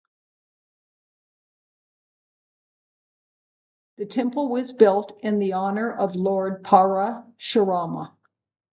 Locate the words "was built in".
4.49-5.37